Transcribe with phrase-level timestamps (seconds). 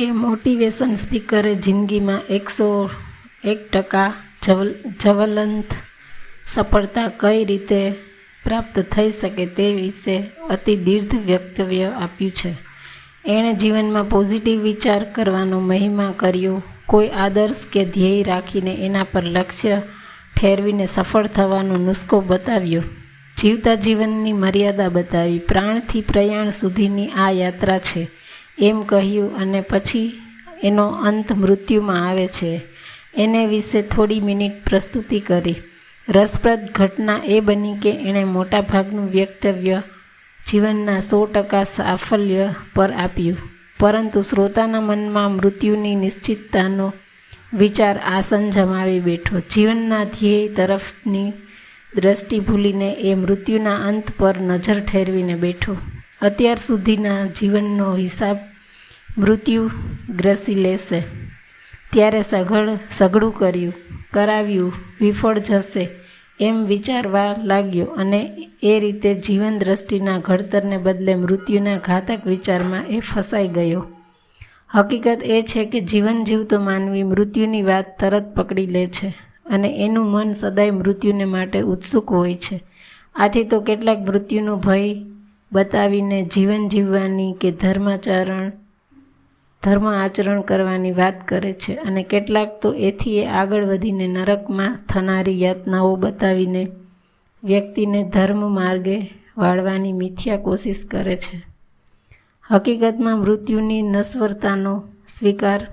[0.00, 2.90] એ motivation સ્પીકરે જિંદગીમાં એકસો
[3.44, 4.12] એક ટકા
[4.46, 5.64] જવલ, જ્વલંત
[6.54, 7.90] સફળતા કઈ રીતે
[8.44, 12.54] પ્રાપ્ત થઈ શકે તે વિશે અતિ દીર્ઘ વક્તવ્ય આપ્યું છે.
[13.26, 16.62] એણે જીવનમાં પોઝિટિવ વિચાર કરવાનો મહિમા કર્યો.
[16.86, 19.82] કોઈ આદર્શ કે ધ્યેય રાખીને એના પર લક્ષ્ય
[20.40, 22.82] ઠેરવીને સફળ થવાનો નુસ્ખો બતાવ્યો.
[23.38, 28.19] જીવતા જીવનની મર્યાદા બતાવી પ્રાણથી પ્રયાણ સુધીની આ યાત્રા છે.
[28.60, 30.12] એમ કહ્યું અને પછી
[30.62, 32.60] એનો અંત મૃત્યુમાં આવે છે.
[33.16, 35.54] એને વિશે થોડી મિનિટ પ્રસ્તુતિ કરી.
[36.08, 39.82] રસપ્રદ ઘટના એ બની કે એણે મોટાભાગનું વ્યક્તવ્ય
[40.48, 43.36] જીવનના સો ટકા સાફલ્ય પર આપ્યું.
[43.78, 46.92] પરંતુ શ્રોતાના મનમાં મૃત્યુની નિશ્ચિતતાનો
[47.54, 49.40] વિચાર આસન જમાવી બેઠો.
[49.40, 51.32] જીવનના ધ્યેય તરફની
[51.96, 55.76] દ્રષ્ટિ ભૂલીને એ મૃત્યુના અંત પર નજર ઠેરવીને બેઠો.
[56.22, 58.36] અત્યાર સુધીના જીવનનો હિસાબ
[59.18, 59.70] મૃત્યુ
[60.16, 61.00] ગ્રસી લેશે.
[61.92, 63.74] ત્યારે સઘળ, સઘળું કર્યું,
[64.12, 65.88] કરાવ્યું, વિફળ જશે
[66.40, 73.48] એમ વિચારવા લાગ્યો અને એ રીતે જીવન દ્રષ્ટિના ઘડતરને બદલે મૃત્યુના ઘાતક વિચારમાં એ ફસાઈ
[73.48, 73.86] ગયો.
[74.74, 79.08] હકીકત એ છે કે જીવન જીવતો માનવી મૃત્યુની વાત તરત પકડી લે છે
[79.46, 82.62] અને એનું મન સદાય મૃત્યુને માટે ઉત્સુક હોય છે.
[83.14, 84.94] આથી તો કેટલાક મૃત્યુનો ભય
[85.52, 88.52] બતાવીને જીવન જીવવાની કે ધર્માચરણ
[89.62, 91.74] ધર્મ આચરણ કરવાની વાત કરે છે.
[91.74, 96.68] અને કેટલાક તો એથી એ આગળ વધીને નરકમાં થનારી યાતનાઓ બતાવીને
[97.44, 101.42] વ્યક્તિને ધર્મ માર્ગે વાળવાની મિથ્યા કોશિશ કરે છે.
[102.50, 105.66] હકીકતમાં મૃત્યુની નશ્વરતાનો સ્વીકાર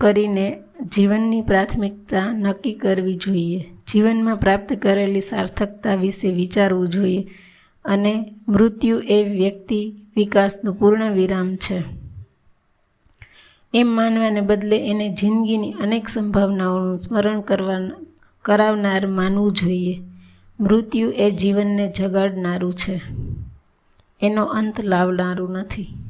[0.00, 0.58] કરીને
[0.94, 3.64] જીવનની પ્રાથમિકતા નક્કી કરવી જોઈએ.
[3.92, 7.28] જીવનમાં પ્રાપ્ત કરેલી સાર્થકતા વિશે વિચારવું જોઈએ.
[7.84, 11.82] અને મૃત્યુ એ વ્યક્તિ વિકાસનું પૂર્ણ વિરામ છે.
[13.74, 17.90] એમ માનવાને બદલે એને જિંદગીની અનેક સંભાવનાઓનું સ્મરણ કરવા
[18.42, 20.00] કરાવનાર માનવું જોઈએ.
[20.60, 23.00] મૃત્યુ એ જીવનને જગાડનારું છે.
[24.20, 26.03] એનો અંત લાવનારું નથી.